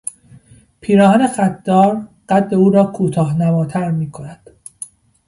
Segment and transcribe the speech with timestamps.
[0.81, 4.49] پیراهن خط دار قد او را کوتاه نماتر می کند.